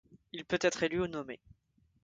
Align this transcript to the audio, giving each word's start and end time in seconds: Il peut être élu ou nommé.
Il 0.31 0.45
peut 0.45 0.57
être 0.63 0.81
élu 0.81 0.99
ou 1.01 1.05
nommé. 1.05 1.39